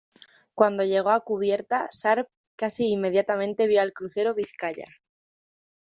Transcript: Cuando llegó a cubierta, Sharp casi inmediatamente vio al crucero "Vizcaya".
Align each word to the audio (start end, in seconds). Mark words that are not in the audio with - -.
Cuando 0.55 0.83
llegó 0.83 1.11
a 1.11 1.19
cubierta, 1.19 1.87
Sharp 1.91 2.27
casi 2.55 2.89
inmediatamente 2.91 3.67
vio 3.67 3.81
al 3.83 3.93
crucero 3.93 4.33
"Vizcaya". 4.33 4.87